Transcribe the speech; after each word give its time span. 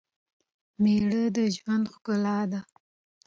مېړه 0.81 1.23
دژوند 1.37 1.85
ښکلا 1.93 2.39
ده 2.51 2.59